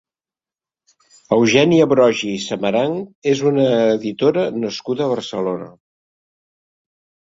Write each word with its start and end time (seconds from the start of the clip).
Eugènia 1.37 1.87
Broggi 1.91 2.31
i 2.39 2.41
Samaranch 2.47 3.31
és 3.35 3.45
una 3.53 3.69
editora 4.01 4.51
nascuda 4.67 5.09
a 5.09 5.15
Barcelona. 5.17 5.73